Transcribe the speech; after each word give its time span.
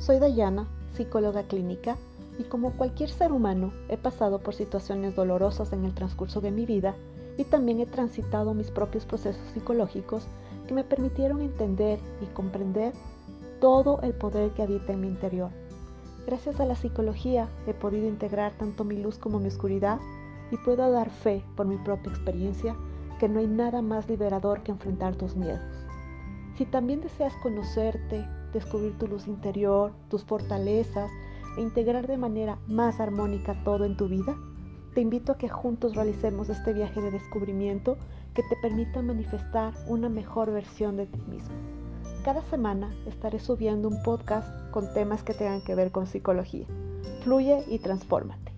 Soy 0.00 0.18
Dayana, 0.18 0.66
psicóloga 0.94 1.42
clínica, 1.42 1.98
y 2.38 2.44
como 2.44 2.72
cualquier 2.72 3.10
ser 3.10 3.32
humano 3.32 3.70
he 3.90 3.98
pasado 3.98 4.38
por 4.38 4.54
situaciones 4.54 5.14
dolorosas 5.14 5.74
en 5.74 5.84
el 5.84 5.92
transcurso 5.92 6.40
de 6.40 6.50
mi 6.50 6.64
vida 6.64 6.96
y 7.36 7.44
también 7.44 7.80
he 7.80 7.86
transitado 7.86 8.54
mis 8.54 8.70
propios 8.70 9.04
procesos 9.04 9.46
psicológicos 9.52 10.26
que 10.66 10.72
me 10.72 10.84
permitieron 10.84 11.42
entender 11.42 11.98
y 12.22 12.26
comprender 12.32 12.94
todo 13.60 14.00
el 14.00 14.14
poder 14.14 14.52
que 14.52 14.62
habita 14.62 14.94
en 14.94 15.02
mi 15.02 15.08
interior. 15.08 15.50
Gracias 16.26 16.60
a 16.60 16.64
la 16.64 16.76
psicología 16.76 17.50
he 17.66 17.74
podido 17.74 18.08
integrar 18.08 18.54
tanto 18.56 18.84
mi 18.84 18.96
luz 18.96 19.18
como 19.18 19.38
mi 19.38 19.48
oscuridad 19.48 19.98
y 20.50 20.56
puedo 20.56 20.90
dar 20.90 21.10
fe 21.10 21.44
por 21.56 21.66
mi 21.66 21.76
propia 21.76 22.10
experiencia 22.10 22.74
que 23.18 23.28
no 23.28 23.38
hay 23.38 23.48
nada 23.48 23.82
más 23.82 24.08
liberador 24.08 24.62
que 24.62 24.72
enfrentar 24.72 25.16
tus 25.16 25.36
miedos. 25.36 25.60
Si 26.56 26.64
también 26.64 27.02
deseas 27.02 27.34
conocerte, 27.42 28.26
descubrir 28.52 28.96
tu 28.98 29.06
luz 29.06 29.26
interior, 29.26 29.92
tus 30.08 30.24
fortalezas 30.24 31.10
e 31.56 31.60
integrar 31.60 32.06
de 32.06 32.16
manera 32.16 32.58
más 32.66 33.00
armónica 33.00 33.62
todo 33.64 33.84
en 33.84 33.96
tu 33.96 34.08
vida, 34.08 34.36
te 34.94 35.00
invito 35.00 35.32
a 35.32 35.38
que 35.38 35.48
juntos 35.48 35.94
realicemos 35.94 36.48
este 36.48 36.72
viaje 36.72 37.00
de 37.00 37.10
descubrimiento 37.10 37.96
que 38.34 38.42
te 38.42 38.56
permita 38.60 39.02
manifestar 39.02 39.74
una 39.86 40.08
mejor 40.08 40.50
versión 40.50 40.96
de 40.96 41.06
ti 41.06 41.20
mismo. 41.28 41.54
Cada 42.24 42.42
semana 42.42 42.94
estaré 43.06 43.38
subiendo 43.38 43.88
un 43.88 44.02
podcast 44.02 44.48
con 44.70 44.92
temas 44.92 45.22
que 45.22 45.34
tengan 45.34 45.62
que 45.62 45.74
ver 45.74 45.90
con 45.90 46.06
psicología. 46.06 46.66
Fluye 47.22 47.64
y 47.68 47.78
transfórmate. 47.78 48.49